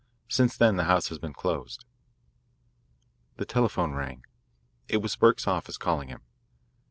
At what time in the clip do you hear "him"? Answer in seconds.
6.09-6.23